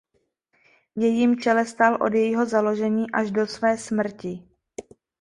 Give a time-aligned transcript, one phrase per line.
[0.95, 4.47] V jejím čele stál od jejího založení až do své smrti.